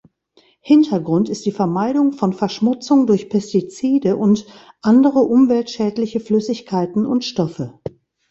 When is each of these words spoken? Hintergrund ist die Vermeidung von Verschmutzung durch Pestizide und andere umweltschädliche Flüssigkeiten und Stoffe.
Hintergrund 0.61 1.29
ist 1.29 1.45
die 1.45 1.51
Vermeidung 1.51 2.11
von 2.13 2.33
Verschmutzung 2.33 3.05
durch 3.05 3.29
Pestizide 3.29 4.17
und 4.17 4.47
andere 4.81 5.19
umweltschädliche 5.19 6.19
Flüssigkeiten 6.19 7.05
und 7.05 7.23
Stoffe. 7.23 7.77